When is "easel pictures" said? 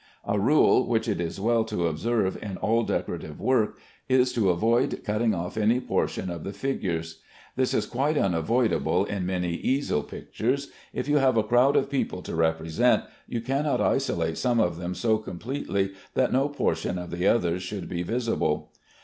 9.53-10.71